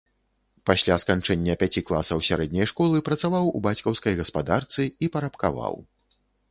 Пасля 0.69 0.95
сканчэння 1.03 1.57
пяці 1.63 1.83
класаў 1.89 2.23
сярэдняй 2.29 2.67
школы 2.73 3.05
працаваў 3.11 3.55
у 3.61 3.65
бацькаўскай 3.69 4.13
гаспадарцы 4.25 4.81
і 5.03 5.17
парабкаваў. 5.17 5.83